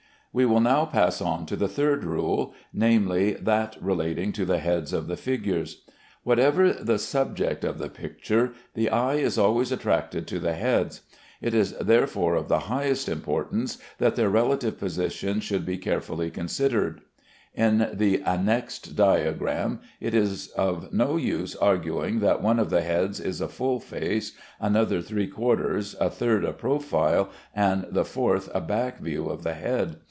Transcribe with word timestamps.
We 0.33 0.45
will 0.45 0.61
now 0.61 0.85
pass 0.85 1.19
on 1.19 1.45
to 1.47 1.57
the 1.57 1.67
third 1.67 2.05
rule, 2.05 2.53
namely, 2.71 3.33
that 3.33 3.75
relating 3.81 4.31
to 4.31 4.45
the 4.45 4.59
heads 4.59 4.93
of 4.93 5.07
the 5.07 5.17
figures. 5.17 5.81
Whatever 6.23 6.71
the 6.71 6.99
subject 6.99 7.65
of 7.65 7.79
the 7.79 7.89
picture, 7.89 8.53
the 8.73 8.89
eye 8.89 9.15
is 9.15 9.37
always 9.37 9.73
attracted 9.73 10.27
to 10.27 10.39
the 10.39 10.53
heads. 10.53 11.01
It 11.41 11.53
is 11.53 11.73
therefore 11.73 12.35
of 12.35 12.47
the 12.47 12.59
highest 12.59 13.09
importance 13.09 13.77
that 13.97 14.15
their 14.15 14.29
relative 14.29 14.79
positions 14.79 15.43
should 15.43 15.65
be 15.65 15.77
carefully 15.77 16.31
considered. 16.31 17.01
In 17.53 17.89
the 17.91 18.21
annexed 18.21 18.95
diagram, 18.95 19.81
it 19.99 20.13
is 20.13 20.47
of 20.51 20.93
no 20.93 21.17
use 21.17 21.57
arguing 21.57 22.21
that 22.21 22.41
one 22.41 22.57
of 22.57 22.69
the 22.69 22.83
heads 22.83 23.19
is 23.19 23.41
a 23.41 23.49
full 23.49 23.81
face, 23.81 24.31
another 24.61 25.01
three 25.01 25.27
quarters, 25.27 25.93
a 25.99 26.09
third 26.09 26.45
a 26.45 26.53
profile, 26.53 27.29
and 27.53 27.85
the 27.91 28.05
fourth 28.05 28.47
a 28.53 28.61
back 28.61 29.01
view 29.01 29.25
of 29.27 29.43
the 29.43 29.55
head. 29.55 29.97